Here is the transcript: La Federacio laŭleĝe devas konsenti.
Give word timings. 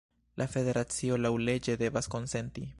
La 0.41 0.47
Federacio 0.53 1.19
laŭleĝe 1.27 1.79
devas 1.85 2.13
konsenti. 2.17 2.69